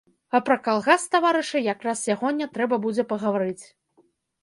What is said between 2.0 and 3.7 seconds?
сягоння трэба будзе пагаварыць.